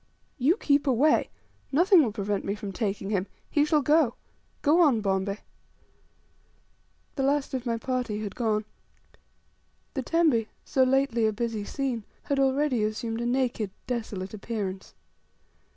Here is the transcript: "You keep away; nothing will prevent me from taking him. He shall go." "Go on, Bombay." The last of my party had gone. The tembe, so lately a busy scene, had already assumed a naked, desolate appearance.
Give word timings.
"You 0.39 0.57
keep 0.57 0.87
away; 0.87 1.29
nothing 1.71 2.01
will 2.01 2.11
prevent 2.11 2.43
me 2.43 2.55
from 2.55 2.71
taking 2.71 3.11
him. 3.11 3.27
He 3.51 3.63
shall 3.65 3.83
go." 3.83 4.15
"Go 4.63 4.81
on, 4.81 4.99
Bombay." 4.99 5.41
The 7.17 7.21
last 7.21 7.53
of 7.53 7.67
my 7.67 7.77
party 7.77 8.23
had 8.23 8.33
gone. 8.33 8.65
The 9.93 10.01
tembe, 10.01 10.47
so 10.65 10.81
lately 10.81 11.27
a 11.27 11.31
busy 11.31 11.63
scene, 11.63 12.03
had 12.23 12.39
already 12.39 12.83
assumed 12.83 13.21
a 13.21 13.27
naked, 13.27 13.69
desolate 13.85 14.33
appearance. 14.33 14.95